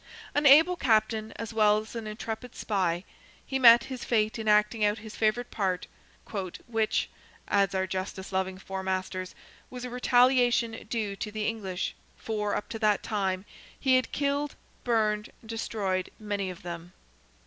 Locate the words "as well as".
1.35-1.95